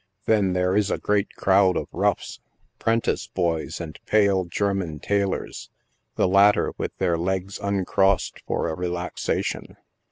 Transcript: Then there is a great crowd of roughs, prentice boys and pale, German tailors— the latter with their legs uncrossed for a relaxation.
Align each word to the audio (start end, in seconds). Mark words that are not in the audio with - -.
Then 0.25 0.53
there 0.53 0.75
is 0.75 0.89
a 0.89 0.97
great 0.97 1.29
crowd 1.35 1.77
of 1.77 1.87
roughs, 1.91 2.39
prentice 2.79 3.27
boys 3.27 3.79
and 3.79 3.99
pale, 4.07 4.45
German 4.45 4.99
tailors— 4.99 5.69
the 6.17 6.27
latter 6.27 6.73
with 6.75 6.97
their 6.97 7.19
legs 7.19 7.59
uncrossed 7.59 8.41
for 8.47 8.67
a 8.67 8.73
relaxation. 8.73 9.77